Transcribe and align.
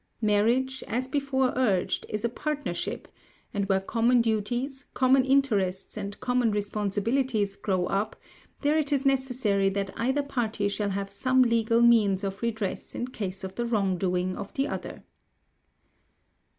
Marriage, 0.23 0.83
as 0.87 1.07
before 1.07 1.53
urged, 1.55 2.07
is 2.09 2.25
a 2.25 2.27
partnership, 2.27 3.07
and 3.53 3.69
where 3.69 3.79
common 3.79 4.19
duties, 4.19 4.85
common 4.95 5.23
interests, 5.23 5.95
and 5.95 6.19
common 6.19 6.49
responsibilities 6.49 7.55
grow 7.55 7.85
up, 7.85 8.15
there 8.61 8.79
it 8.79 8.91
is 8.91 9.05
necessary 9.05 9.69
that 9.69 9.91
either 9.97 10.23
party 10.23 10.67
shall 10.67 10.89
have 10.89 11.11
some 11.13 11.43
legal 11.43 11.83
means 11.83 12.23
of 12.23 12.41
redress 12.41 12.95
in 12.95 13.09
case 13.09 13.43
of 13.43 13.53
the 13.53 13.65
wrongdoing 13.67 14.35
of 14.37 14.51
the 14.55 14.67
other. 14.67 15.03